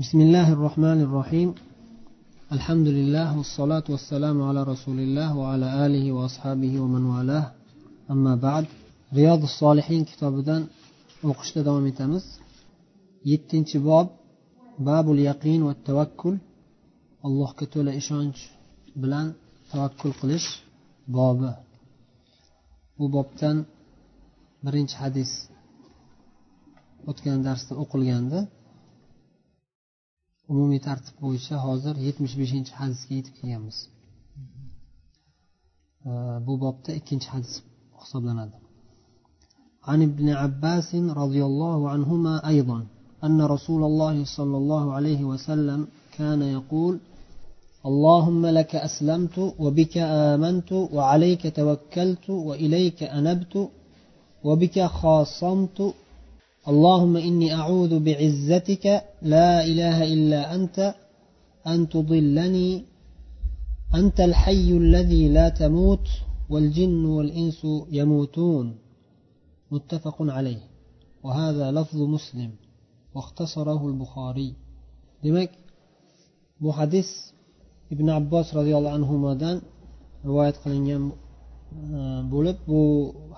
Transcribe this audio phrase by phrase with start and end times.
[0.00, 1.54] بسم الله الرحمن الرحيم
[2.52, 7.46] الحمد لله والصلاة والسلام على رسول الله وعلى آله وأصحابه ومن والاه
[8.10, 8.64] أما بعد
[9.14, 10.62] رياض الصالحين kitobidan
[11.28, 12.24] o'qishda davom etamiz
[13.30, 14.06] yettinchi bob
[14.88, 16.36] babul yaqin va tavakkul
[17.26, 18.40] allohga to'la ishonch
[19.02, 19.26] bilan
[19.72, 20.48] tavakkul qilish
[21.16, 21.52] bobi
[22.98, 23.56] bu bobdan
[24.64, 25.30] birinchi hadis
[27.10, 28.40] o'tgan darsda o'qilgandi
[30.51, 33.77] umumiy tartib bo'yicha hozir yetmish beshinchi hadisga yetib kelganmiz
[36.45, 37.53] bu bobda ikkinchi hadis
[38.01, 38.57] hisoblanadi
[39.91, 40.89] عن ابن عباس
[41.21, 42.79] رضي الله عنهما أيضا
[43.27, 45.79] أن رسول الله صلى الله عليه وسلم
[46.17, 46.93] كان يقول
[47.89, 49.95] اللهم لك أسلمت وبك
[50.31, 53.55] آمنت وعليك توكلت وإليك أنبت
[54.47, 55.77] وبك خاصمت
[56.68, 58.86] اللهم إني أعوذ بعزتك
[59.22, 60.94] لا إله إلا أنت
[61.66, 62.84] أن تضلني
[63.94, 66.06] أنت الحي الذي لا تموت
[66.50, 68.76] والجن والإنس يموتون.
[69.70, 70.62] متفق عليه.
[71.22, 72.50] وهذا لفظ مسلم
[73.14, 74.54] واختصره البخاري.
[75.22, 75.50] Demak
[76.60, 77.06] bu hadis
[77.90, 79.56] ibn abbos roziyallohu anhudan
[80.26, 81.02] rivoyat qilingan
[81.72, 82.00] Э,
[82.32, 82.80] bo'lib bu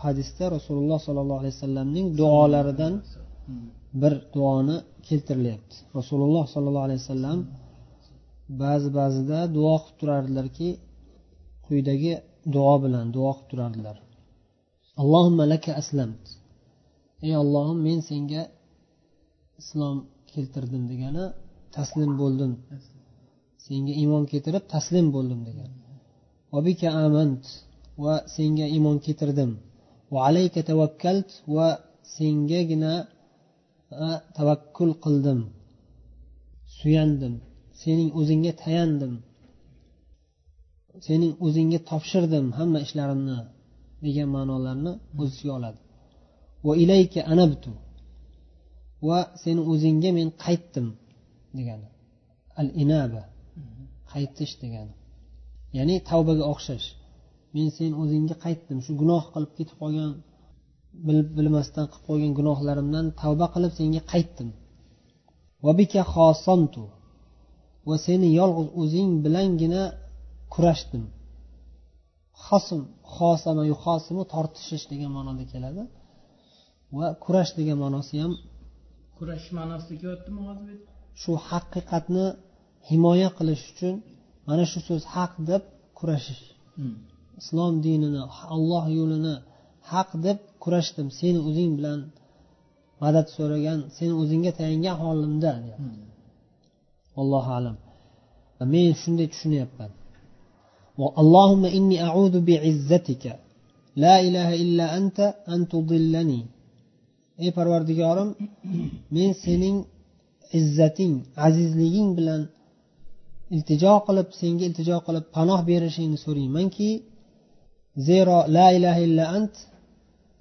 [0.05, 2.95] hadisda rasululloh sollallohu alayhi vasallamning duolaridan
[4.03, 4.77] bir duoni
[5.09, 5.77] keltirilyapti.
[5.99, 7.39] Rasululloh sollallohu alayhi vasallam
[8.63, 10.69] ba'zi ba'zida duo qilib turardilarki
[11.67, 12.13] quyidagi
[12.55, 13.97] duo bilan duo qilib turardilar.
[15.03, 16.25] Allohumma laka aslamt
[17.27, 18.43] ey ollohim men senga
[19.61, 19.97] islom
[20.33, 21.25] keltirdim degani
[21.77, 22.53] taslim bo'ldim.
[23.67, 25.77] Senga iymon keltirib taslim bo'ldim degani.
[26.59, 27.45] Obika amant
[28.03, 29.53] va senga iymon keltirdim.
[30.13, 31.69] Va alayka tavakkalt va
[32.17, 32.95] sengagina
[34.37, 35.41] tavakkul qildim.
[36.79, 37.35] Suyandim.
[37.81, 39.15] Sening o'zingga tayandim.
[41.07, 43.39] Sening o'zingga topshirdim hamma ishlarimni
[44.05, 45.79] degan ma'nolarni o'z ichiga oladi.
[46.67, 47.71] Va ilayka anabtu
[49.09, 50.87] va seni o'zingga men qaytdim
[51.57, 51.89] degani.
[52.61, 53.23] Al inaba
[54.13, 54.95] qaytish degani.
[55.77, 56.89] Ya'ni tavbaga o'xshash.
[57.55, 60.11] Men sen o'zingga qaytdim shu gunoh qilib ketib qolgan
[61.07, 64.49] bilib bilmasdan qilib qo'ygan gunohlarimdan tavba qilib senga qaytdim.
[67.89, 69.83] Va seni yolg'iz o'zing bilangina
[70.55, 71.05] kurashdim.
[72.47, 72.81] Hosm
[73.17, 75.83] hosama yuhosimu tortishish degan ma'noda keladi.
[76.97, 78.33] Va kurash degan ma'nosi ham
[79.19, 80.77] kurashish ma'nosida kelyaptimi hozir
[81.23, 82.27] shu haqiqatni
[82.91, 83.95] himoya qilish uchun
[84.49, 85.63] mana shu so'z haq deb
[85.99, 86.43] kurashish
[87.42, 88.22] islom dinini
[88.56, 89.36] alloh yo'lini
[89.92, 92.00] haq deb kurashdim seni o'zing bilan
[93.02, 95.52] madad so'ragan seni o'zingga tayangan holimda
[97.22, 97.76] allohu alam
[98.74, 99.92] men shunday tushunyapman
[101.24, 103.24] اللهم إني أعوذ بعزتك
[104.04, 105.20] لا إله إلا أنت
[105.54, 106.42] أن تضلني
[107.44, 108.30] ey parvardigorim
[109.16, 109.78] men sening
[110.60, 111.14] izzating
[111.48, 112.42] azizliging bilan
[113.56, 116.90] iltijo qilib senga iltijo qilib panoh berishingni so'raymanki
[118.09, 119.55] zero la ilaha illa ant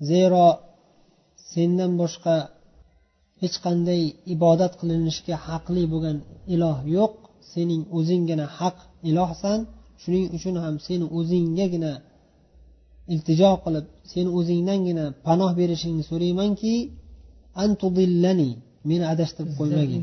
[0.09, 0.46] zero
[1.52, 2.36] sendan boshqa
[3.41, 4.02] hech qanday
[4.36, 6.18] ibodat qilinishga haqli bo'lgan
[6.56, 7.13] iloh yo'q.
[7.53, 8.78] Sening o'zinggina haq
[9.09, 9.59] ilohsan.
[10.02, 11.92] Shuning uchun ham seni o'zinggagina
[13.13, 16.74] iltijo qilib seni o'zingdangina panoh berishingni so'raymanki
[17.63, 18.50] antudillani
[18.90, 20.02] meni adashtirib qo'ymagin.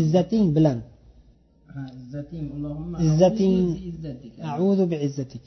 [0.00, 0.78] Izzating bilan.
[3.06, 3.54] Izzating
[4.54, 5.44] auzu bi izzatik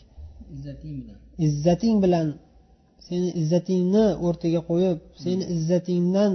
[1.47, 2.27] izzating bilan.
[3.07, 6.33] Seni izzatingni o'rtaga qo'yib seni izzatingdan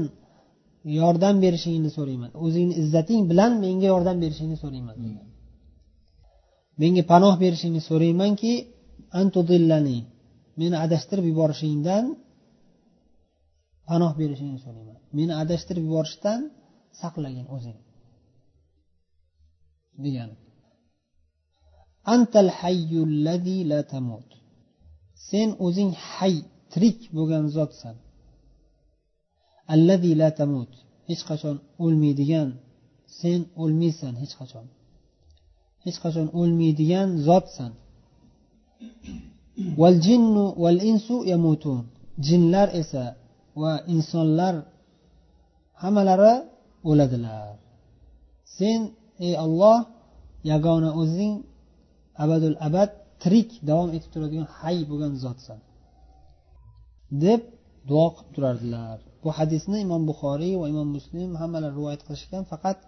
[1.01, 2.31] yordam berishingni so'rayman.
[2.45, 4.97] O'zingni izzating bilan menga yordam berishingni so'rayman.
[6.83, 8.53] Menga panoh berishingni so'raymanki
[9.21, 9.99] antudillani
[10.61, 12.05] meni adashtirib yuborishingdan
[13.89, 14.99] panoh berishingni so'rayman.
[15.19, 16.41] Meni adashtirib yuborishdan
[17.01, 17.79] saqlagin o'zing.
[20.05, 20.35] Degani
[22.15, 24.29] antal hayyullazi la tamut.
[25.29, 26.35] Sen o'zing hay
[26.73, 27.97] tirik bo'lgan zotsan.
[29.75, 30.71] Allazi la tamut.
[31.09, 32.49] Hech qachon o'lmaydigan
[33.21, 34.67] sen o'lmaysan hech qachon.
[35.85, 37.73] Hech qachon o'lmaydigan zotsan.
[39.81, 41.81] Val jinnu val insu yamutun.
[42.27, 43.05] Jinlar esa
[43.61, 44.55] va insonlar
[45.83, 46.35] hammalari
[46.91, 47.49] o'ladilar.
[48.57, 48.81] Sen
[49.27, 49.79] ey olloh
[50.51, 51.35] yagona o'zing
[52.25, 52.91] abadul abad
[53.23, 55.59] tirik davom etib turadigan hay bo'lgan zotsan.
[57.25, 57.41] Deb
[57.89, 58.99] duo qilib turardilar.
[59.23, 62.79] Bu hadisni imom buxoriy va imom muslim hammalari rivoyat qilishgan faqat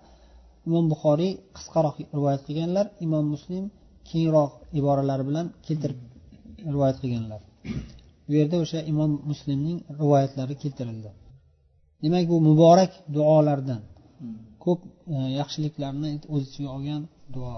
[0.68, 3.64] imom buxoriy qisqaroq rivoyat qilganlar imom muslim
[4.10, 6.00] kengroq iboralar bilan keltirib
[6.74, 7.40] rivoyat qilganlar.
[8.26, 11.10] Bu yerda o'sha imom muslimning rivoyatlari keltirildi.
[12.02, 13.82] Demak bu muborak duolardan
[14.64, 14.80] ko'p
[15.14, 17.02] e, yaxshiliklarni o'z ichiga olgan
[17.34, 17.56] duo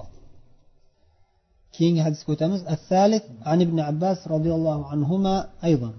[1.74, 2.60] keyingi hadisga o'tamiz.
[2.74, 5.34] Assalis an ibn abbas roziyallohu anhuma
[5.66, 5.94] aydan.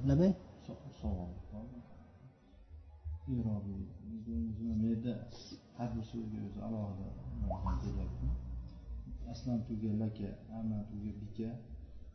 [9.34, 10.28] Aslamtuga laka
[10.60, 11.50] amatuga bika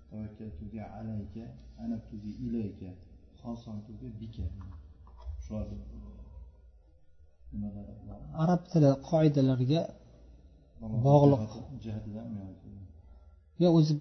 [0.08, 1.44] tavakkaltuga alayka
[1.82, 2.90] anabtuga ilayka
[3.40, 4.46] xosantuga bika
[5.44, 5.52] shu
[8.42, 9.80] arab tili qoidalariga
[11.04, 11.52] bog'liq.
[11.82, 12.26] jihatidan
[13.62, 13.92] yo o'zi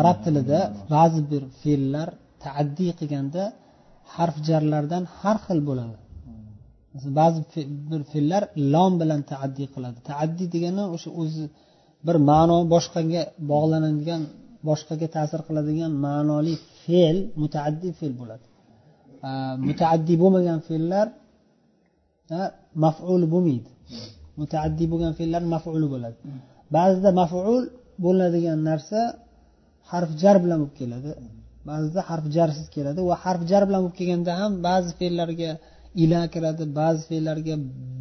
[0.00, 0.58] arab tilida
[0.94, 2.08] ba'zi bir fe'llar
[2.44, 3.42] taaddiy qilganda
[4.14, 5.96] harf jarlardan har xil bo'ladi.
[7.18, 7.40] Ba'zi
[7.90, 8.42] bir fe'llar
[8.74, 9.98] lom bilan taaddiy qiladi.
[10.10, 11.44] Taaddiy degani o'sha o'zi
[12.06, 14.22] bir ma'no boshqaga bog'lanadigan
[14.68, 18.46] boshqaga ta'sir qiladigan ma'noli fe'l mutaaddiy fe'l bo'ladi.
[19.68, 21.06] Mutaaddiy bo'lmagan fe'llar
[22.84, 23.70] maful bo'lmaydi.
[24.40, 26.18] Mutaaddiy bo'lgan fe'llar mafuli bo'ladi.
[26.76, 27.62] Ba'zida maful
[28.04, 29.00] bo'ladigan narsa
[29.90, 31.10] harf jar bilan bo'lib keladi.
[31.70, 35.50] Ba'zida harf jarsiz keladi va harf jar bilan bo'lib kelganda ham ba'zi fe'llarga
[36.02, 37.54] ila kiradi ba'zi fe'llarga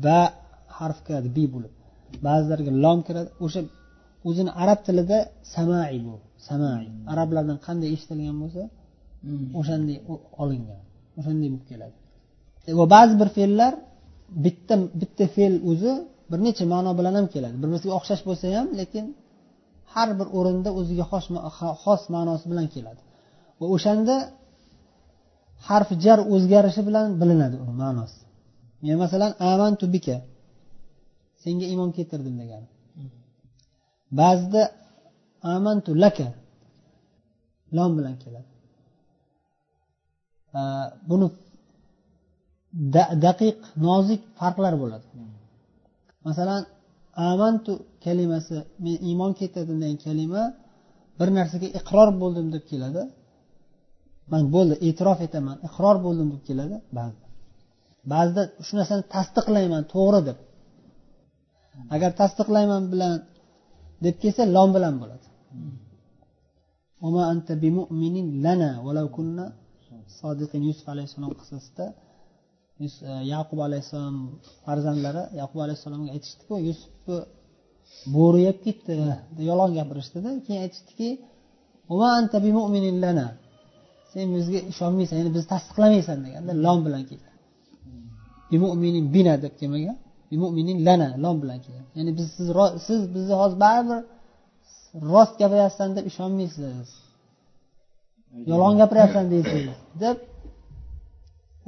[0.06, 0.22] ba
[0.78, 1.74] harf kiradi bi bo'lib.
[2.28, 3.30] Ba'zilarga lom kiradi.
[3.46, 3.62] O'sha
[4.30, 5.18] o'zini arab tilida
[5.56, 6.16] samai bu
[6.48, 6.86] samai.
[7.14, 8.64] Arablardan qanday eshitilgan bo'lsa
[9.60, 9.98] o'shanday
[10.42, 10.82] olingan
[11.20, 11.96] o'shanday bo'lib keladi.
[12.70, 13.74] E, va ba'zi bir fe'llar
[14.46, 15.92] bitta bitta fe'l o'zi
[16.32, 17.56] bir necha ma'no bilan ham keladi.
[17.62, 19.06] Bir biriga o'xshash bo'lsa ham lekin
[19.94, 21.26] har bir o'rinda o'ziga xos
[21.84, 23.02] xos ma'nosi bilan keladi.
[23.60, 24.16] Va o'shanda
[25.68, 28.20] harf jar o'zgarishi bilan bilinadi uni ma'nosi.
[28.86, 30.16] Men masalan amantu bika
[31.44, 32.68] senga iymon keltirdim degani.
[34.20, 34.62] Ba'zida
[35.56, 36.28] amantu laka
[37.78, 38.50] lom bilan keladi.
[41.10, 41.28] Buni
[43.26, 45.06] daqiq nozik farqlar bo'ladi.
[46.28, 46.62] Masalan
[47.29, 47.73] amantu
[48.06, 50.44] kalimasi men iymon keltirdim degan kalima
[51.19, 53.03] bir narsaga iqror bo'ldim deb keladi.
[54.31, 57.27] Man bo'ldi e'tirof etaman iqror bo'ldim deb keladi ba'zida
[58.13, 60.38] ba'zida shu narsani tasdiqlayman to'g'ri deb.
[61.95, 63.15] Agar tasdiqlayman bilan
[64.06, 65.27] deb kelsa lom bilan bo'ladi.
[70.68, 71.85] Yusuf alayhissalom qissasida
[73.33, 74.18] yaqub alayhissalom
[74.66, 77.18] farzandlari yaqub alayhissalomga aytishdiki yusufni
[78.16, 78.94] bo'ri yeb ketdi
[79.50, 80.30] yolg'on gapirishdida.
[80.45, 81.10] Keyin aytishdiki
[84.13, 87.36] sen bizga ishonmaysan ya'ni bizni tasdiqlamaysan deganda lom bilan kelgan
[89.16, 89.98] bina deb kelmagan
[90.88, 92.48] lana lom bilan kelgan ya'ni biz siz
[92.88, 94.00] siz bizni hozir baribir
[95.13, 96.88] rost gapiryapsan deb ishonmaysiz.
[98.51, 99.63] Yolg'on gapiryapsan deysiz
[100.04, 100.18] deb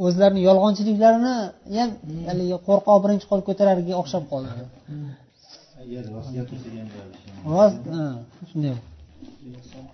[0.06, 1.34] o'zlarini yolg'onchiliklarini
[1.78, 1.90] ham
[2.30, 4.50] haligi qo'rqoq birinchi qo'l ko'tararga o'xshab qoldi.
[7.54, 7.78] Rost
[8.50, 8.75] shunday.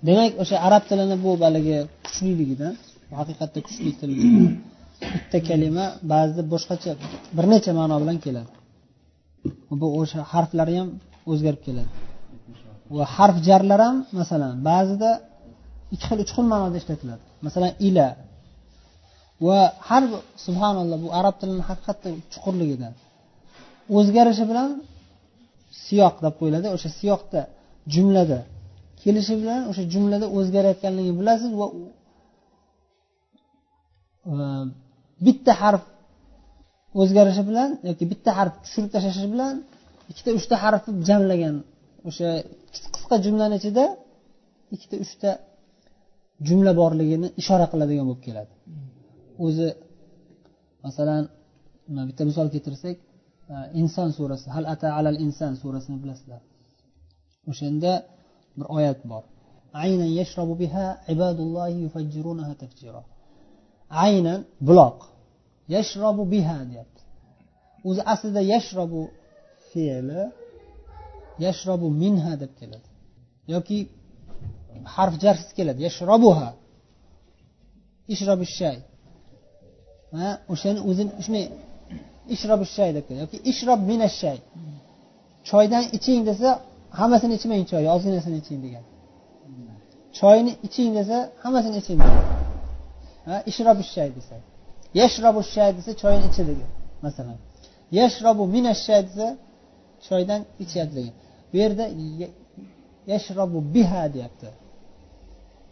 [0.07, 2.73] Demak o'sha arab tilini bu haligi kuchliligidan
[3.19, 4.11] haqiqatda kuchli til
[5.13, 6.91] bitta kalima ba'zida boshqacha
[7.37, 8.49] bir necha ma'no bilan keladi.
[9.81, 10.89] Bu o'sha harflari ham
[11.31, 11.91] o'zgarib keladi.
[12.97, 15.09] Va harf jarlar ham masalan ba'zida
[15.93, 17.23] ikki xil uch xil ma'noda ishlatiladi.
[17.45, 18.07] Masalan ila
[19.47, 20.03] va har
[20.45, 22.93] subhanalloh bu arab tilini haqiqatda chuqurligidan
[23.97, 24.69] o'zgarishi bilan
[25.85, 26.67] siyoq deb qo'yiladi.
[26.75, 27.41] O'sha siyoqda
[27.93, 28.39] jumlada
[29.01, 31.67] kelishi bilan o'sha jumlada o'zgarayotganligini bilasiz va
[34.31, 34.33] e,
[35.25, 35.83] bitta harf
[37.01, 39.53] o'zgarishi bilan yoki bitta harf tushirib tashlashi bilan
[40.11, 41.55] ikkita uchta harfni jamlagan
[42.09, 42.29] o'sha
[42.73, 43.85] qisqa jumlani ichida
[44.75, 45.29] ikkita uchta
[46.47, 48.51] jumla borligini ishora qiladigan bo'lib keladi.
[49.45, 49.69] O'zi
[50.85, 51.23] masalan
[52.09, 52.97] bitta misol keltirsak
[53.53, 56.41] e, inson surasi hal ata alal inson surasini bilasizlar.
[57.51, 57.91] O'shanda
[58.57, 59.23] bir oyat bor.
[59.83, 63.01] Aynan yashrabu biha ibadullohi yufajjirunaha tafjira.
[64.05, 64.97] Aynan buloq.
[65.75, 67.01] Yashrobu biha deyapti.
[67.87, 69.01] O'zi aslida yashrobu
[69.69, 70.21] fe'li
[71.45, 72.89] yashrobu minha deb keladi.
[73.53, 73.77] Yoki
[74.95, 75.79] harf jarsiz keladi.
[75.87, 76.49] Yashrobuha
[78.13, 78.77] ishrobi shay.
[80.51, 81.45] O'shani o'zini shunday
[82.35, 84.37] ishrobi shay deb yoki ishrob mina shay
[85.49, 86.49] choydan iching desa
[86.99, 88.83] hammasini ichmang choy ozginasini iching degan
[90.19, 92.25] choyni iching desa hammasini iching degan
[93.51, 94.35] ishrobi shay desa
[94.99, 96.69] yashrobu shay desa choyni ichi degan
[97.05, 97.37] masalan
[97.99, 99.27] yashrobu mina shay desa
[100.07, 101.15] choydan ichyapti degan
[101.51, 101.85] bu yerda
[103.11, 104.49] yashrobu biha deyapti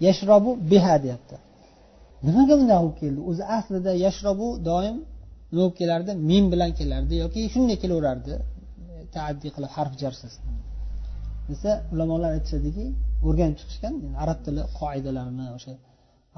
[0.06, 1.36] yashrobu biha deyapti
[2.26, 3.20] nimaga bunday bo'lib keldi?
[3.30, 4.98] O'zi aslida yashrobu doim
[5.52, 8.34] nima bo'lib kelardi min bilan kelardi yoki shunday kelaverardi.
[9.16, 10.34] Taaddiy qilib harf jarsiz.
[11.50, 12.86] Desa ulamolar aytishadiki
[13.28, 13.94] o'rganib chiqishgan
[14.24, 15.74] arab tili qoidalarini o'sha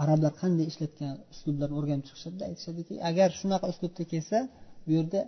[0.03, 4.37] arablar qanday ishlatgan uslublarni o'rganib chiqishadida aytishadiki agar shunaqa uslubda kelsa
[4.85, 5.19] bu yerda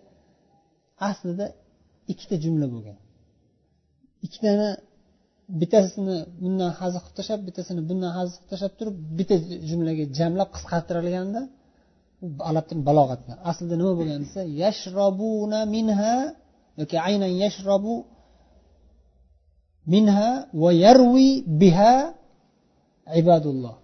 [1.10, 1.46] aslida
[2.12, 2.98] ikkita jumla bo'lgan.
[4.26, 4.70] Ikkitani
[5.60, 9.36] bittasini bundan hazil qilib tashlab bittasini bundan hazil qilib tashlab turib bitta
[9.70, 11.42] jumlaga jamlab qisqartirilganda
[12.88, 16.16] balog'atdan aslida nima bo'lgan desa yashrobuna minha
[16.80, 17.96] yoki aynan yashrobu
[19.94, 20.30] minha
[20.62, 21.30] va yarvi
[21.62, 21.94] biha
[23.22, 23.76] ibadulloh.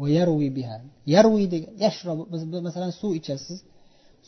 [0.00, 0.76] Va yarvi biha.
[1.14, 3.58] Yarvi degan yashrobu biz masalan suv ichasiz.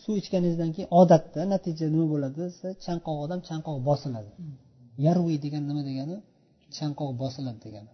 [0.03, 4.31] Suv ichganingizdan keyin odatda natija nima bo'ladi desa chanqoq odam chanqoq bosiladi.
[5.07, 6.17] Yarvi degan nima degani?
[6.77, 7.93] Chanqoq bosiladi degani.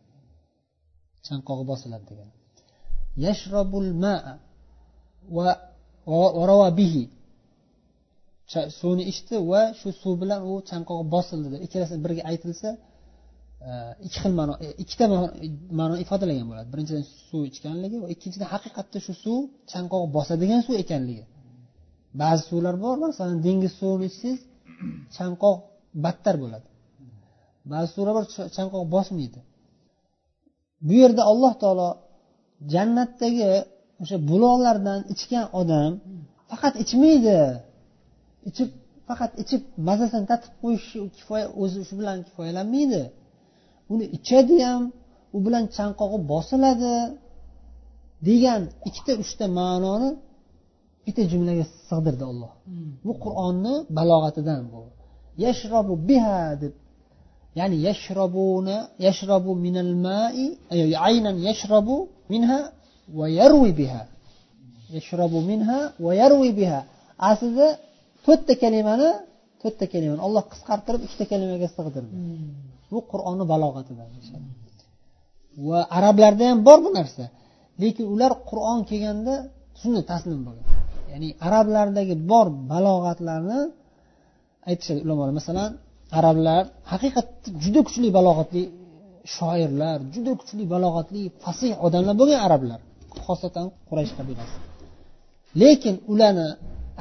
[1.27, 2.33] Chanqog'i bosiladi degani.
[3.25, 4.39] Yashrobul maa
[5.37, 7.05] va bihi.
[8.81, 12.71] Suvni ichdi va shu suv bilan u chanqog'i bosildi deb ikkalasi birga aytilsa
[13.69, 13.71] e,
[14.07, 15.05] ikki xil ma'no e, ikkita
[15.81, 16.69] ma'no ifodalagan bo'ladi.
[16.73, 19.41] Birinchidan suv ichganligi va ikkinchidan haqiqatda shu suv
[19.73, 21.25] chanqoq bosadigan suv ekanligi.
[22.21, 24.41] Ba'zi suvlar bor masalan dengiz suvini ichsangiz
[25.17, 25.57] chanqoq
[26.05, 26.67] battar bo'ladi.
[27.73, 28.25] Ba'zi bor
[28.57, 29.41] chanqoq bosmaydi.
[30.87, 31.89] Bu yerda alloh taolo
[32.73, 33.51] jannatdagi
[34.03, 35.91] o'sha buloqlardan ichgan odam
[36.51, 37.39] faqat ichmaydi.
[38.49, 38.69] Ichib
[39.09, 43.03] faqat ichib mazasini tatib qo'yish kifoya o'zi shu bilan kifoyalanmaydi.
[43.93, 44.83] Uni ichadi ham
[45.37, 46.95] u bilan chanqog'i bosiladi
[48.29, 50.11] degan ikkita uchta ma'noni
[51.05, 52.53] bitta jumlaga sig'dirdi olloh
[53.07, 54.83] bu qur'onni balog'atidan bu.
[55.45, 56.75] Yashrobu biha deb
[57.59, 58.77] ya'ni yashrobuna
[59.07, 60.41] yashrobu minal mai
[61.09, 61.97] aynan yashrobu
[62.33, 62.61] minha
[63.19, 64.03] va yarvi biha.
[64.97, 66.81] Yashrobu minha va yarvi biha.
[67.31, 67.69] Aslida
[68.27, 69.09] to'rtta kalimani
[69.63, 70.21] to'rtta kalimani.
[70.27, 72.15] Olloh qisqartirib ikkita kalimaga sig'dirdi.
[72.91, 74.09] Bu qur'onni balog'atidan
[75.69, 77.25] va arablarda ham bor bu narsa.
[77.83, 79.35] Lekin ular qur'on kelganda
[79.81, 80.67] shunday taslim bo'lgan.
[81.13, 83.61] Ya'ni arablardagi bor balog'atlarni
[84.71, 85.33] aytishadi ulamolar.
[85.41, 85.71] Masalan
[86.19, 86.63] arablar
[86.93, 88.63] haqiqatda juda kuchli balog'atli
[89.37, 92.81] shoirlar juda kuchli balog'atli fasih odamlar bo'lgan arablar
[93.27, 94.57] xosatan quraysh qabilasi.
[95.63, 96.49] Lekin ularni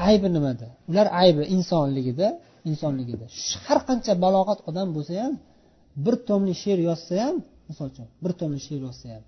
[0.09, 0.67] aybi nimada?
[0.89, 2.27] Ular aybi insonligida
[2.69, 3.25] insonligida.
[3.65, 5.33] Har qancha balog'at odam bo'lsa ham
[6.05, 7.35] bir tomli she'r yozsa ham
[7.69, 9.23] misol uchun bir tomli she'r yozsa ham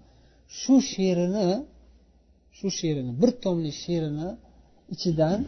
[0.59, 1.47] shu she'rini
[2.57, 4.29] shu she'rini bir tomli she'rini
[4.93, 5.39] ichidan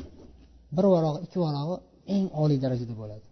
[0.75, 1.75] bir varog'i ikki varog'i
[2.15, 3.25] eng oliy darajada bo'ladi.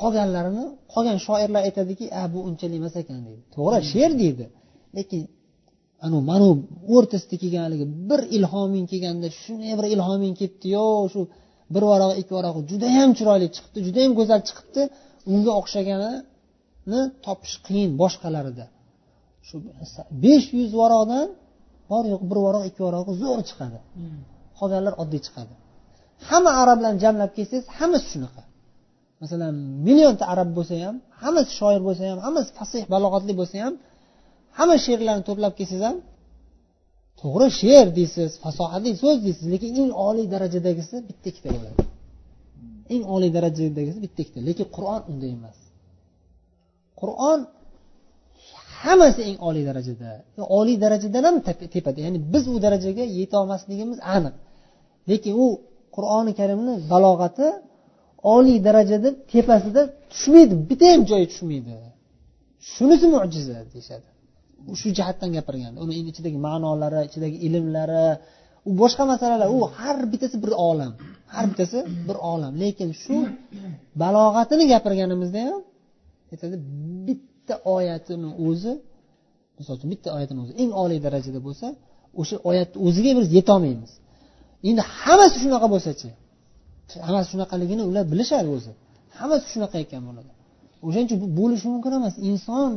[0.00, 3.42] Qolganlarini qolgan shoirlar aytadiki a bu unchalik emas ekan deydi.
[3.54, 4.44] To'g'ri she'r deydi.
[4.96, 5.22] Lekin
[6.06, 6.46] anavi mana
[6.94, 11.20] o'rtasida kelganligi bir ilhoming kelganda shunday bir ilhoming kelibdiyo shu
[11.74, 14.82] bir varaq ikki varog'i judayam chiroyli chiqibdi judayam go'zal chiqibdi.
[15.32, 18.66] Unga o'xshaganini topish qiyin boshqalarida.
[19.46, 19.54] Shu
[20.24, 21.26] besh yuz varoqdan
[21.90, 23.78] bor yo'q bir varoq ikki varog'i zo'r chiqadi.
[24.58, 25.54] Qolganlar oddiy chiqadi.
[26.28, 28.42] Hamma arablarni jamlab kelsangiz hammasi shunaqa
[29.22, 29.54] masalan
[29.86, 33.74] millionta arab bo'lsa ham hammasi shoir bo'lsa ham hammasi fasih balog'atli bo'lsa ham
[34.58, 35.96] hamma she'rlarni to'plab kelsangiz ham
[37.20, 41.76] to'g'ri she'r deysiz fasohatli so'z deysiz lekin eng oliy darajadagisi bitta ikkita bo'ladi.
[42.94, 45.58] Eng oliy darajadagisi bitta ikkita lekin qur'on unday emas.
[47.00, 47.38] Qur'on
[48.82, 50.10] hammasi eng oliy darajada.
[50.58, 51.36] Oliy darajadan ham
[51.74, 54.34] tepada ya'ni biz u darajaga yetolmasligimiz aniq.
[55.10, 55.46] Lekin u
[55.96, 57.46] qur'oni karimni balog'ati
[58.34, 60.54] oliy darajada tepasida tushmaydi.
[60.68, 61.72] Bitta ham joyi tushmaydi.
[62.72, 64.08] Shunisi mo'jiza deyishadi.
[64.80, 68.04] Shu jihatdan gapirgan uni ichidagi ma'nolari ichidagi ilmlari
[68.68, 70.92] u boshqa masalalar u har bittasi bir olam
[71.34, 71.78] har bittasi
[72.08, 72.52] bir olam.
[72.62, 73.16] Lekin shu
[74.02, 75.60] balog'atini gapirganimizda ham
[76.32, 76.56] aytadi
[77.06, 78.72] bitta oyatini o'zi
[79.58, 81.66] misol uchun bitta oyatini o'zi eng oliy darajada bo'lsa
[82.20, 83.92] o'sha oyatni o'ziga biz yetolmaymiz.
[84.68, 86.08] Endi hammasi shunaqa bo'lsachi?
[87.06, 88.72] Hammasi shunaqaligini ular bilishadi o'zi.
[89.20, 90.30] Hammasi shunaqa ekan bo'ladi.
[90.86, 92.14] O'shaning uchun bu bo'lishi mumkin emas.
[92.30, 92.70] Inson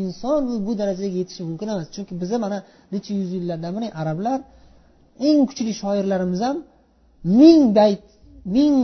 [0.00, 1.86] inson bu darajaga yetishi mumkin emas.
[1.94, 2.58] Chunki biza mana
[2.92, 4.38] necha yuz yillardan beri arablar
[5.28, 6.56] eng kuchli shoirlarimiz ham
[7.40, 8.04] ming bayt
[8.56, 8.76] ming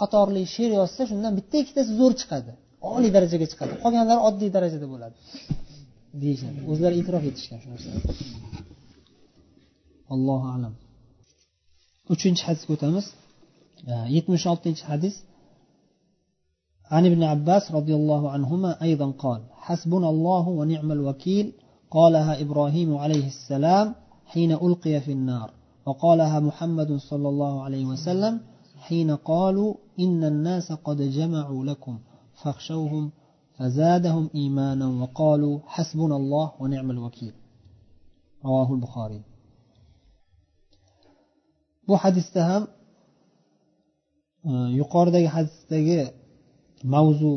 [0.00, 2.52] qatorli she'r yozsa shundan bitta ikkitasi zo'r chiqadi.
[2.96, 3.72] Oliy darajaga chiqadi.
[3.84, 5.16] Qolganlari oddiy darajada bo'ladi.
[6.22, 6.58] Deyishadi.
[6.72, 8.00] O'zlari e'tirof etishgan shu narsani.
[10.14, 10.74] Allohu alam.
[12.14, 13.06] Uchinchi hadisga o'tamiz.
[13.86, 15.14] Oltinchi hadis
[16.90, 21.52] عن ابن عباس رضي الله عنهما أيضا قال حسبنا الله ونعم الوكيل
[21.90, 23.94] قالها إبراهيم عليه السلام
[24.26, 25.50] حين ألقي في النار
[25.86, 28.40] وقالها محمد صلى الله عليه وسلم
[28.78, 31.98] حين قالوا إن الناس قد جمعوا لكم
[32.42, 33.10] فاخشوهم
[33.56, 37.32] فزادهم إيمانا وقالوا حسبنا الله ونعم الوكيل
[38.44, 39.22] رواه البخاري.
[41.88, 42.66] Bu hadisda
[44.80, 46.00] yuqoridagi hadisdagi
[46.94, 47.32] mavzu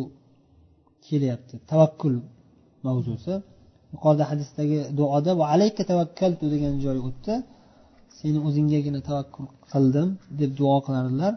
[1.05, 1.55] kelyapti.
[1.71, 2.15] Tavakkul
[2.87, 3.33] mavzusi.
[3.93, 7.33] Yuqorida hadisdagi duoda va alayka tavakkaltu degan joy o'tdi.
[8.17, 11.33] Seni o'zinggagina tavakkul qildim deb duo qilardilar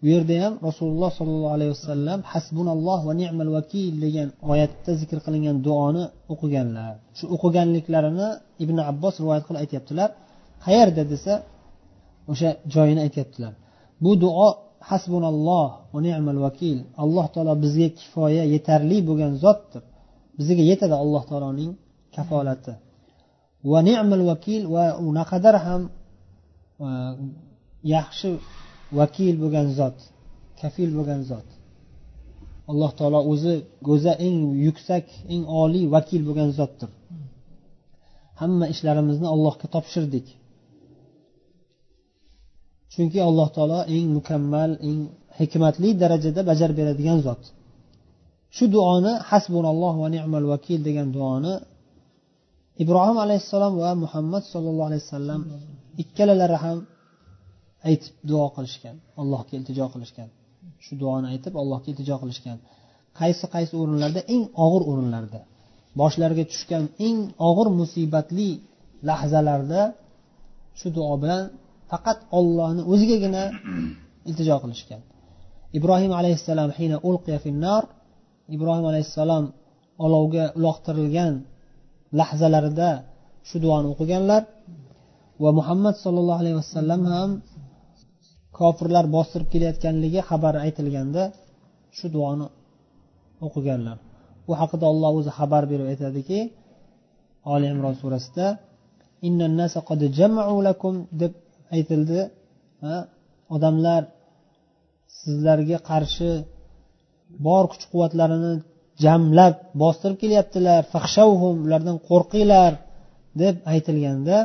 [0.00, 5.56] bu yerda ham rasululloh sollallohu alayhi vasallam hasbunalloh va ni'mal vakil degan oyatda zikr qilingan
[5.66, 6.92] duoni o'qiganlar.
[7.18, 8.28] Shu o'qiganliklarini
[8.64, 10.08] ibn abbos rivoyat qilib aytyaptilar.
[10.64, 11.32] Qayerda desa
[12.32, 13.52] o'sha joyini aytyaptilar.
[14.04, 14.48] Bu duo
[14.90, 19.82] hasbunalloh va ni'mal vakil alloh taolo bizga kifoya yetarli bo'lgan zotdir.
[20.38, 21.72] Bizga yetadi alloh taoloning
[22.16, 22.72] kafolati.
[23.70, 25.82] Va ni'mal vakil va u naqadar ham
[26.86, 26.88] e,
[27.94, 28.30] yaxshi
[28.98, 29.98] vakil bo'lgan zot
[30.60, 31.48] kafil bo'lgan zot.
[32.70, 33.54] Alloh taolo o'zi
[33.88, 36.90] go'za eng yuksak eng oliy vakil bo'lgan zotdir.
[38.40, 40.26] Hamma ishlarimizni allohga topshirdik.
[42.92, 44.98] Chunki alloh taolo eng mukammal eng
[45.38, 47.42] hikmatli darajada bajarib beradigan zot.
[48.56, 51.54] Shu duoni hasbunalloh va ni'mal vakil degan duoni
[52.82, 55.40] ibrohim alayhissalom va muhammad sollallohu alayhi vasallam
[56.02, 56.78] ikkalalari ham
[57.88, 60.28] aytib duo qilishgan allohga iltijo qilishgan.
[60.84, 62.58] Shu duoni aytib allohga iltijo qilishgan.
[63.20, 64.20] Qaysi qaysi o'rinlarda?
[64.34, 65.40] Eng og'ir o'rinlarda.
[66.00, 67.18] Boshlariga tushgan eng
[67.48, 68.50] og'ir musibatli
[69.08, 69.82] lahzalarda
[70.78, 71.42] shu duo bilan
[71.90, 73.42] faqat ollohni o'zigagina
[74.28, 75.02] iltijo qilishgan.
[75.78, 77.82] Ibrohim alayhissalom hina ulqiya finnar
[78.56, 79.44] ibrohim alayhissalom
[80.04, 81.32] olovga uloqtirilgan
[82.18, 82.90] lahzalarida
[83.48, 84.42] shu duoni o'qiganlar
[85.42, 87.30] va muhammad sollallohu alayhi vasallam ham
[88.58, 91.22] kofirlar bostirib kelayotganligi xabari aytilganda
[91.98, 92.46] shu duoni
[93.46, 93.96] o'qiganlar.
[94.46, 96.40] Bu haqida olloh o'zi xabar berib aytadiki
[97.52, 98.46] oli imron surasida
[101.20, 101.32] deb
[101.74, 102.20] aytildi.
[103.54, 104.02] Odamlar
[105.20, 106.30] sizlarga qarshi
[107.46, 108.52] bor kuch quvvatlarini
[109.04, 110.80] jamlab bostirib kelyaptilar.
[111.66, 112.72] Ulardan qo'rqinglar
[113.42, 114.36] deb aytilganda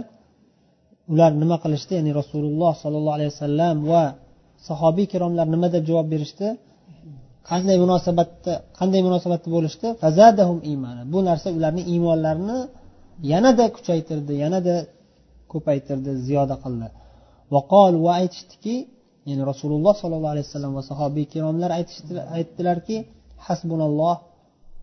[1.12, 1.92] ular nima qilishdi?
[2.00, 4.04] Ya'ni rasululloh sollallohu alayhi vasallam va
[4.68, 6.48] sahobiy ikromlar nima deb javob berishdi?
[7.50, 9.88] Qanday munosabatda qanday munosabatda bo'lishdi?
[11.14, 12.60] Bu narsa ularning iymonlarini
[13.32, 14.76] yanada kuchaytirdi yanada
[15.52, 16.88] ko'paytirdi ziyoda qildi.
[17.56, 18.76] Vaqol va aytishdiki
[19.30, 21.72] ya'ni rasululloh sollallohu alayhi vasallam va sahobiy ikromlar
[22.38, 22.98] aytdilarki
[23.46, 24.16] hasbunalloh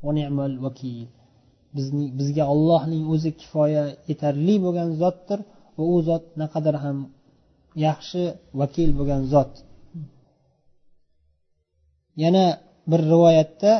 [0.05, 1.07] va ni'mal vakil.
[1.77, 5.39] Bizning bizga ollohning o'zi kifoya yetarli bo'lgan zotdir
[5.77, 6.99] va u zot naqadar ham
[7.87, 8.23] yaxshi
[8.61, 9.53] vakil bo'lgan zot.
[12.23, 12.45] Yana
[12.91, 13.73] bir rivoyatda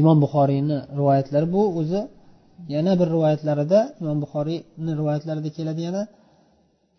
[0.00, 2.00] imom buxoriyni rivoyatlari bu o'zi
[2.74, 6.02] yana bir rivoyatlarida imom buxoriyni rivoyatlarida keladi yana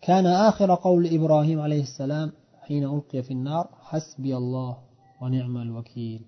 [0.01, 2.31] كان آخر قول إبراهيم عليه السلام
[2.65, 4.77] حين ألقي في النار حسبي الله
[5.21, 6.21] ونعم الوكيل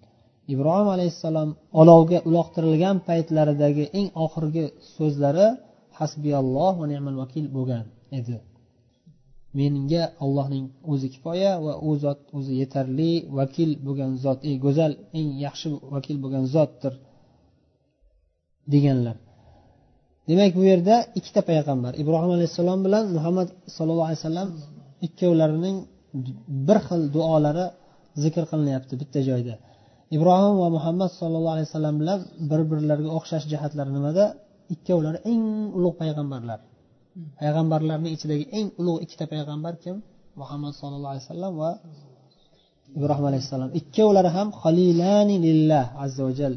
[0.54, 1.50] ibrohim alayhissalom
[1.82, 4.66] olovga uloqtirilgan paytlaridagi eng oxirgi
[4.96, 5.48] so'zlari
[6.00, 7.86] hasbiyalloh va ni'mal vakil bo'lgan
[8.20, 8.38] edi
[9.58, 15.30] menga allohning o'zi kifoya va u zot o'zi yetarli vakil bo'lgan zot eng go'zal eng
[15.46, 16.94] yaxshi vakil bo'lgan zotdir
[18.74, 19.18] deganlar
[20.33, 24.49] Demak bu yerda ikkita payg'ambar ibrohim alayhissalom bilan muhammad sallallohu alayhi vasallam
[25.07, 25.77] ikkovlarining
[26.67, 27.67] bir xil duolari
[28.23, 29.55] zikr qilinyapti bitta joyda.
[30.17, 32.19] Ibrohim va muhammad sollallohu alayhi vasallam bilan
[32.51, 34.25] bir birlariga o'xshash jihatlari nimada?
[34.75, 35.45] Ikkovlari eng
[35.79, 36.59] ulug' payg'ambarlar.
[37.41, 39.97] Payg'ambarlarni ichidagi eng ulug' ikkita payg'ambar kim?
[40.41, 41.71] Muhammad sollallohu alayhi vasallam va
[42.99, 43.71] ibrohim alayhissalom.
[43.81, 46.55] Ikkovlari ham halilani lillah azza va jal.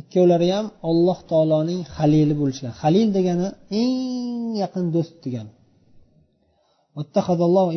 [0.00, 2.72] Ikkovlari ham alloh taoloning halili bo'lishgan.
[2.82, 3.48] Halil degani
[3.82, 5.52] eng yaqin do'st degani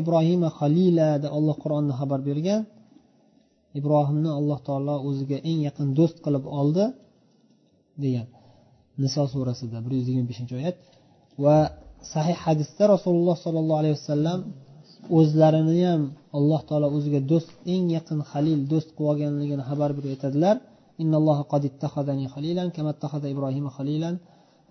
[0.02, 2.62] ibrohima halila deb olloh qur'onda xabar bergan.
[3.80, 6.86] Ibrohimni alloh taolo o'ziga eng yaqin do'st qilib oldi
[8.04, 8.28] degan.
[9.02, 10.78] Niso surasida bir yuz yigirma beshinchi oyat.
[11.44, 11.58] Va
[12.14, 14.40] sahih hadisda rasululloh sollallohu alayhi vasallam
[15.18, 16.02] o'zlarini ham
[16.38, 20.56] alloh taolo o'ziga do'st eng yaqin halil do'st qilib olganligini xabar berib aytadilar.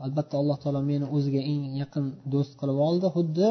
[0.04, 3.06] Albatta alloh taolo meni o'ziga eng yaqin do'st qilib oldi.
[3.16, 3.48] Xuddi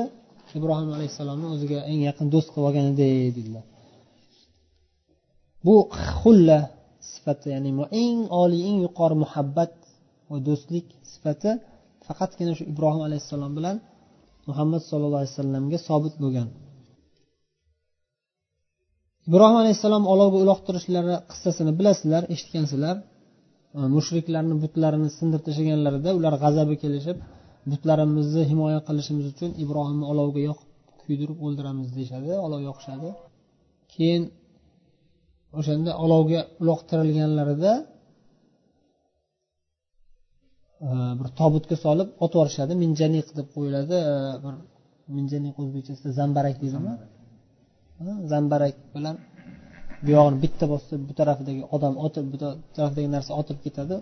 [0.58, 3.65] ibrohim alayhissalomni o'ziga eng yaqin do'st qilib olganidek dedilar
[5.65, 5.76] bu
[6.20, 6.60] xulla
[7.12, 7.72] sifati ya'ni
[8.04, 9.74] eng oliy eng yuqori muhabbat
[10.30, 11.52] va do'stlik sifati
[12.08, 13.76] faqatgina shu ibrohim alayhissalom bilan
[14.50, 16.48] muhammad sallallohu alayhi vasallamga sobit bo'lgan.
[19.30, 22.96] Ibrohim alayhissalom olovga uloqtirishlari qissasini bilasizlar eshitgansizlar.
[23.96, 27.18] Mushriklarni butlarini sindirib tashlaganlarida ular g'azabi kelishib
[27.72, 30.70] butlarimizni himoya qilishimiz uchun ibrohimni olovga yoqib
[31.02, 33.10] kuydirib o'ldiramiz deyishadi olov yoqishadi.
[33.94, 34.24] Keyin
[35.60, 37.74] o'shanda olovga uloqtirilganlarida
[41.20, 43.98] bir tobutga solib otib yuborishadi minjaniq deb qo'yiladi
[44.44, 44.54] bir
[45.18, 46.94] minjaniq o'zbekchasida zambarak deydimi
[48.32, 49.16] zambarak bilan
[50.06, 52.38] buyog'ini bitta bossa bu tarafidagi odam otib bu
[52.78, 53.96] tarafdagi narsa otilib ketadi.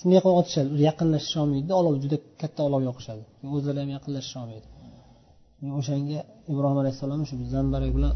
[0.00, 0.68] Shunday qilib otishadi.
[0.88, 3.22] Yaqinlashisha olmaydi olov juda katta olov yoqishadi
[3.56, 4.66] o'zlari ham yaqinlashisha olmaydi.
[5.80, 6.20] O'shanga
[6.52, 8.12] ibrohim alayhissalom shu zambarak bilan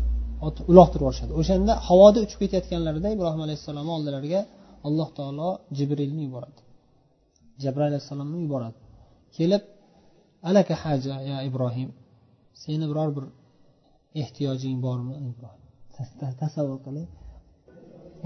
[0.47, 1.33] otib uloqtirib yuborishadi.
[1.41, 4.41] O'shanda havoda uchib ketayotganlarida ibrohim alayhissalomni oldilariga
[4.89, 6.61] alloh taolo jibrilni yuboradi.
[7.63, 8.79] Jabroil alayhissalomni yuboradi.
[9.37, 9.63] Kelib
[10.51, 11.89] alaka haja ya ibrohim
[12.63, 13.25] seni biror bir
[14.23, 15.15] ehtiyojing bormi?
[16.41, 17.09] Tasavvur qiling.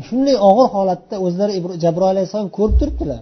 [0.06, 1.52] Shunday og'ir holatda o'zlari
[1.84, 3.20] jabroil alayhissalom ko'rib turibdilar.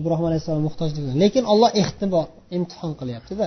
[0.00, 2.26] Ibrohim alayhissalom muhtojligini lekin olloh ehtibor
[2.56, 3.46] imtihon qilyaptida.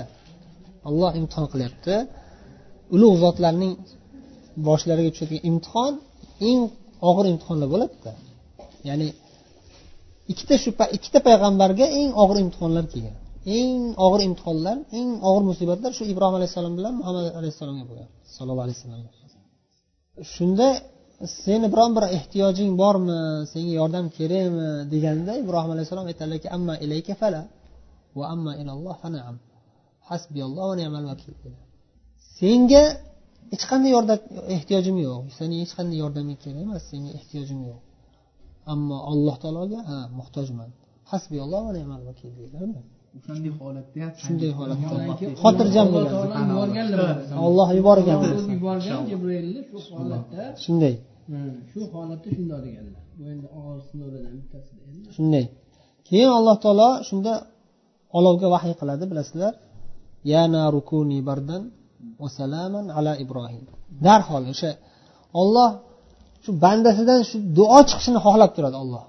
[0.89, 1.93] Olloh imtihon qilyapti.
[2.95, 3.73] Ulug' zotlarning
[4.67, 5.93] boshlariga tushadigan imtihon
[6.49, 6.61] eng
[7.09, 8.11] og'ir imtihonlar bo'ladida.
[8.87, 9.07] Ya'ni
[10.31, 13.15] ikkita shu ikkita payg'ambarga eng og'ir imtihonlar kelgan.
[13.57, 18.77] Eng og'ir imtihonlar eng og'ir musibatlar shu ibrohim alayhissalom bilan muhammad alayhissalomga bo'lgan sallallohu alayhi
[18.79, 19.01] vasallam.
[20.33, 20.67] Shunda
[21.43, 23.19] seni biron bir ehtiyojing bormi
[23.53, 27.41] senga yordam kerakmi deganda ibrohim alayhissalom aytadilarki amma ilayka fala
[28.17, 29.35] va amma ilalloh fanaam
[30.09, 31.33] hasbiyalloh va ni'mal vakil.
[32.39, 32.83] Senga
[33.53, 34.19] hech qanday yordam
[34.55, 35.21] ehtiyojim yo'q.
[35.37, 37.79] Seni hech qanday yordaming kerak emas senga ehtiyojim yo'q.
[38.73, 40.69] Ammo alloh taologa ha muhtojman.
[41.11, 44.95] Hasbiyalloh va ni'mal vakil deyiladi o'shanday holatda ham shunday holatda
[45.43, 46.87] xotirjam bo'lgan
[47.45, 48.19] olloh yuborgan
[48.55, 50.95] yuborgan jibrilni shu holatda shunday.
[51.71, 53.01] shu holatda shundoq deganlar.
[53.17, 54.81] Bu endi og'ir sinovlardan bittasida
[55.15, 55.45] shunday.
[56.07, 57.33] Keyin alloh taolo shunda
[58.17, 59.53] olovga vahiy qiladi bilasizlar.
[60.31, 61.63] Ya narukuni bardan
[62.21, 63.63] va salaman ala ibrohim
[64.05, 64.71] darhol o'sha
[65.41, 65.69] olloh
[66.43, 69.03] shu bandasidan shu duo chiqishini xohlab turadi olloh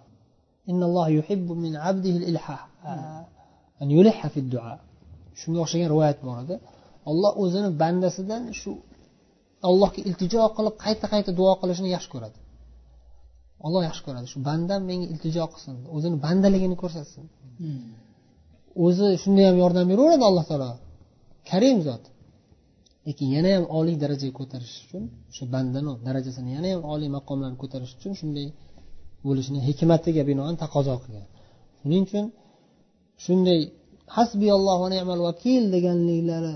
[5.41, 6.57] shunga o'xshagan rivoyat bor edi.
[7.11, 8.71] Olloh o'zini bandasidan shu
[9.69, 12.39] allohga iltijo qilib qayta qayta duo qilishni yaxshi ko'radi.
[13.67, 14.27] Olloh yaxshi ko'radi.
[14.33, 17.25] Shu bandam menga iltijo qilsin o'zini bandaligini ko'rsatsin.
[18.85, 20.71] O'zi shunday ham yordam beraveradi alloh taolo.
[21.51, 22.05] Karim zot.
[23.07, 25.03] Lekin yana ham oliy darajaga ko'tarish uchun
[25.37, 28.47] shu bandani darajasini yana ham oliy maqomlarga ko'tarish uchun shunday
[29.27, 31.27] bo'lishini hikmatiga binoan taqozo qilgan.
[31.81, 32.25] Shuning uchun
[33.24, 33.61] shunday
[34.16, 36.55] hasbiyalloh va ni'mal vakil deganliklari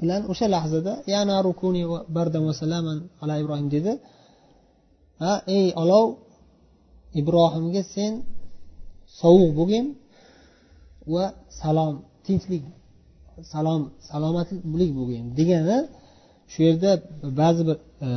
[0.00, 1.82] bilan o'sha lahzada yana rukuni
[2.16, 3.92] bardam va salaman ala ibrohim dedi.
[5.22, 6.06] Ha ey olov
[7.20, 8.12] ibrohimga sen
[9.20, 9.86] sovuq bo'lgin
[11.12, 11.24] va
[11.60, 11.94] salom
[12.26, 12.64] tinchlik
[13.52, 15.78] salom salomatlik bo'lgin degani
[16.52, 16.90] shu yerda
[17.40, 18.08] ba'zi bir e,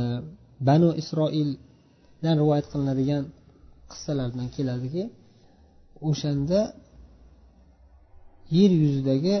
[0.68, 3.24] banu isroildan rivoyat qilinadigan
[3.90, 5.02] qissalardan keladiki
[6.08, 6.60] o'shanda
[8.56, 9.34] yer yuzidagi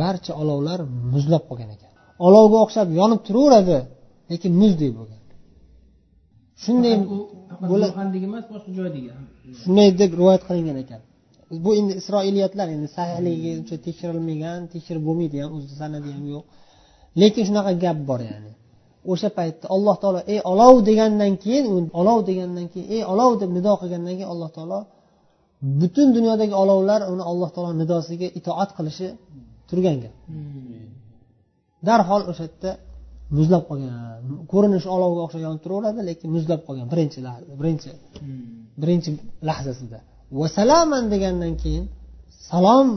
[0.00, 0.80] barcha olovlar
[1.12, 1.92] muzlab qolgan ekan.
[2.26, 3.78] Olovga o'xshab yonib turaveradi
[4.30, 5.20] lekin muzdek bo'lgan.
[6.62, 6.92] Shunday
[8.28, 9.08] emas boshqa joydagi
[9.60, 11.00] shunday deb rivoyat qilingan ekan.
[11.64, 16.44] Bu endi isroiliyatlar endi sahihligi uncha tekshirilmagan tekshirib bo'lmaydi ham o'zi sanadi ham yo'q.
[17.20, 18.52] Lekin shunaqa gap bor ya'ni.
[19.12, 21.64] O'sha paytda alloh taolo ey olov degandan keyin
[22.00, 24.78] olov degandan keyin ey olov deb nido qilgandan keyin alloh taolo
[25.80, 29.08] butun dunyodagi olovlar uni alloh taolo nidosiga itoat qilishi
[29.68, 30.14] turgan gap.
[31.86, 32.70] Darhol o'sha yerda
[33.38, 33.92] muzlab qolgan
[34.52, 37.18] ko'rinishi olovga o'xshab yonib turaveradi lekin muzlab qolgan birinchi
[37.60, 37.90] birinchi
[38.82, 39.10] birinchi
[39.48, 39.98] lahzasida.
[40.40, 41.84] Vasalaman degandan keyin
[42.50, 42.88] salom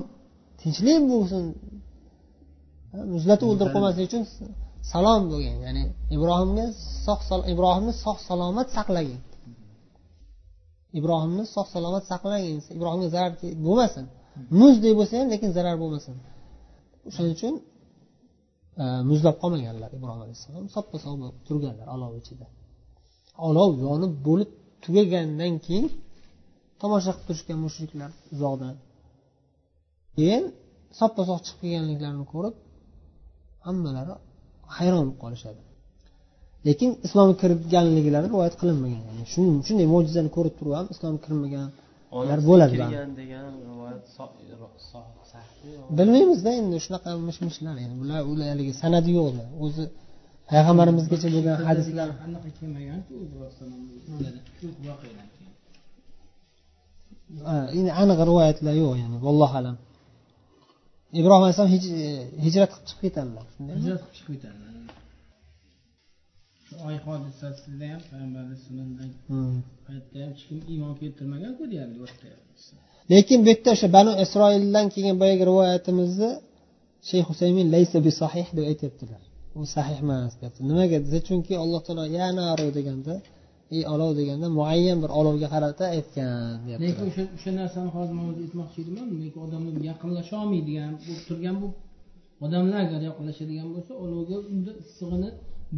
[0.61, 1.43] tinchlik bo'lsin.
[3.13, 4.23] Muzlatib o'ldirib qo'ymaslik uchun
[4.91, 5.83] salom bo'lgan ya'ni
[6.15, 6.65] ibrohimga
[7.05, 9.19] sog' ibrohimni sog' salomat saqlagin.
[10.97, 13.31] Ibrohimni sog' salomat saqlagin ibrohimga zarar
[13.67, 14.05] bo'lmasin.
[14.59, 16.15] Muzdek bo'lsa ham lekin zarar bo'lmasin.
[17.07, 17.53] O'shaning uchun
[18.81, 20.65] e, muzlab qolmaganlar ibrohim alayhissalom.
[20.75, 22.45] Soppa sog' bo'lib turganlar olov ichida.
[23.47, 24.51] Olov yonib bo'lib
[24.83, 25.87] tugagandan keyin
[26.81, 28.75] tomosha qilib turishgan mushriklar uzoqdan
[30.15, 30.43] keyin
[30.99, 32.55] soppa sog' chiqib kelganliklarini ko'rib
[33.65, 34.13] hammalari
[34.77, 35.61] hayron bo'lib qolishadi.
[36.67, 39.01] Lekin islomga kirganliklari rivoyat qilinmagan.
[39.09, 42.75] Yani shun- shunday mo'jizani ko'rib turib ham islomga kirmaganlar bo'ladi
[43.21, 44.01] degan rivoyat
[45.97, 49.27] bilmaymizda endi shunaqa mish mishlar yani bular ular haligi sanadi yo'q
[49.65, 49.83] o'zi
[50.51, 52.49] payg'ambarimizgacha bo'lgan hadislar anaqa
[57.49, 59.75] Ha, endi aniq rivoyatlar yo'q yani vallohu alam.
[61.19, 63.45] Ibrohim alayhissalom hij- hijrat qilib chiqib ketadilar
[63.79, 64.73] hijrat qilib chiqib ketadilar
[66.69, 69.09] shu oy hodisasida ham payg'ambar alayhissalomdan
[69.87, 72.27] paytda ham hech kim iymon keltirmaganku deyapti boshqa
[73.13, 76.31] lekin bu yerda o'sha banu isroildan kelgan boyagi rivoyatimizni
[77.09, 79.21] shayx husaymin laysa bi sahih deb aytyaptilar.
[79.57, 80.61] U sahih emas deyapti.
[80.69, 83.15] Nimaga desa chunki alloh taolo ya naru deganda
[83.75, 88.25] ey olov deganda muayyan bir olovga qarata aytgan lekin deyaptilar o'sha o'sha narsani hozir man
[88.31, 91.67] o'zi aytmoqchi ediman lekin odamlar yaqinlasholmaydigan bo'lib turgan bu
[92.45, 95.29] odamlar agar yaqinlashadigan bo'lsa olovga unda issig'ini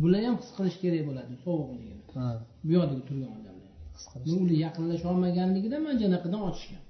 [0.01, 2.25] bular ham his qilish kerak bo'ladi sovuqligini Ha,
[2.65, 3.69] bu yoqdagi turgan odamlar.
[3.95, 4.31] His qilish.
[4.41, 6.83] ular yaqinlasholmaganligidan mana janaqadan ochishgan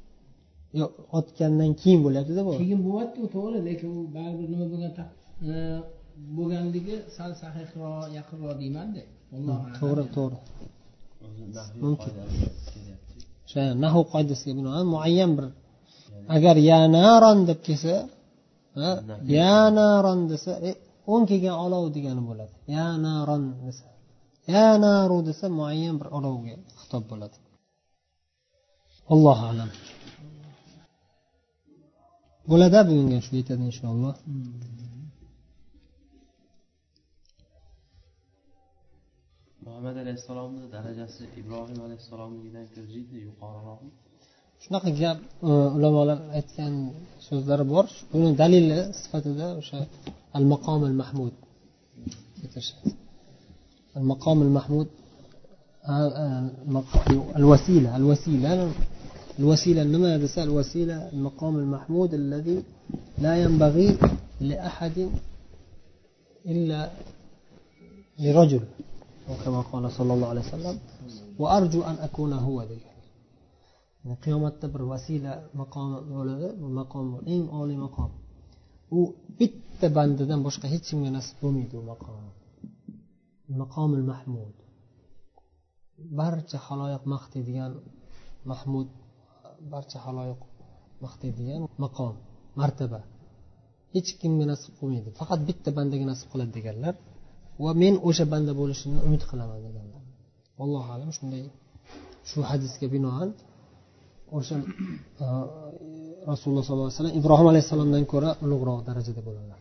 [0.80, 2.52] yo'q otgandan keyin bo'lyaptida bu.
[2.62, 5.12] Keyin bo'lyapti to'g'ri lekin u baribir nima bo'lgan ta-
[5.50, 5.54] e,
[6.38, 9.02] bo'lganligi sal sahihroq yaqinroq deymanda.
[9.36, 9.60] A'lam.
[9.80, 10.38] to'g'ri to'g'ri.
[11.84, 12.14] Mumkin.
[13.48, 15.46] o'sha nahu qoidasiga binoan muayyan bir
[16.36, 17.96] agar ya naron deb kelsa
[18.80, 18.90] ha,
[19.38, 20.72] ya naron desa e,
[21.14, 22.54] o'n kelgan olov degani bo'ladi.
[22.76, 23.88] Ya naron desa.
[24.56, 27.38] Ya naru desa muayyan bir olovga xitob bo'ladi.
[29.14, 29.70] Allohu alam.
[32.52, 34.14] Bo'ladi bugunga shu yetadi inshaalloh.
[39.66, 43.92] Muhammad alayhissalomni darajasi ibrohim alayhissalomnikidan ko'ziydi yuqoriroqmi
[44.64, 45.20] shunaqa gap
[45.50, 46.74] e, ulamolar aytgan
[47.28, 47.86] so'zlari bor.
[48.14, 49.80] Buni dalili sifatida o'sha
[50.36, 51.32] المقام المحمود
[53.98, 54.88] المقام المحمود
[57.36, 58.72] الوسيلة الوسيلة
[59.40, 62.64] الوسيلة إنما رسالة الوسيلة المقام المحمود الذي
[63.18, 63.98] لا ينبغي
[64.42, 65.10] لأحد
[66.46, 66.92] إلا
[68.20, 68.62] لرجل
[69.30, 70.80] وكما كما قال صلى الله عليه وسلم
[71.40, 72.92] وأرجو أن أكون هو ذلك
[74.26, 75.92] قيامة تبر وسيلة مقام
[76.76, 78.21] مقام مقام maqom eng
[78.98, 79.00] u
[79.40, 82.24] bitta bandadan boshqa hech kimga nasib bo'lmaydi u maqom.
[83.62, 84.56] Maqomil mahmud.
[86.20, 87.72] Barcha haloyiq maqtaydigan
[88.52, 88.88] mahmud
[89.74, 90.42] barcha haloyiq
[91.06, 92.16] maqtaydigan maqom
[92.60, 93.02] martaba.
[93.96, 95.10] Hech kimga nasib qilmaydi.
[95.20, 96.96] Faqat bitta bandaga nasib qiladi deganlar
[97.64, 100.02] va men o'sha banda bo'lishimni umid qilaman deganlar.
[100.64, 101.44] Allohu alam shunday
[102.30, 103.30] shu hadisga binoan
[104.38, 104.56] o'sha
[106.32, 109.60] rasululloh sollallohu alayhi vasallam ibrohim alayhissalomdan ko'ra ulug'roq darajada bo'ladilar